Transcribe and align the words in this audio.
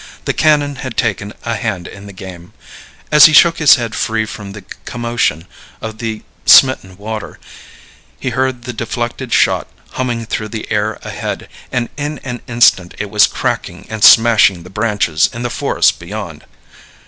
The 0.25 0.33
cannon 0.33 0.77
had 0.77 0.97
taken 0.97 1.31
a 1.45 1.53
hand 1.53 1.87
in 1.87 2.07
the 2.07 2.11
game. 2.11 2.53
As 3.11 3.25
he 3.27 3.33
shook 3.33 3.59
his 3.59 3.75
head 3.75 3.93
free 3.93 4.25
from 4.25 4.53
the 4.53 4.63
commotion 4.83 5.45
of 5.79 5.99
the 5.99 6.23
smitten 6.43 6.97
water 6.97 7.37
he 8.19 8.31
heard 8.31 8.63
the 8.63 8.73
deflected 8.73 9.31
shot 9.31 9.67
humming 9.91 10.25
through 10.25 10.49
the 10.49 10.65
air 10.71 10.97
ahead, 11.03 11.47
and 11.71 11.87
in 11.97 12.17
an 12.23 12.41
instant 12.47 12.95
it 12.97 13.11
was 13.11 13.27
cracking 13.27 13.85
and 13.91 14.03
smashing 14.03 14.63
the 14.63 14.71
branches 14.71 15.29
in 15.31 15.43
the 15.43 15.51
forest 15.51 15.99
beyond. 15.99 16.45